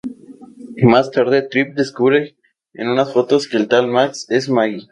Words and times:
Más 0.81 1.11
tarde, 1.11 1.43
Trip 1.47 1.75
descubre 1.75 2.35
en 2.73 2.89
unas 2.89 3.13
fotos 3.13 3.47
que 3.47 3.57
el 3.57 3.67
tal 3.67 3.85
Max 3.87 4.25
es 4.29 4.49
Maggie. 4.49 4.87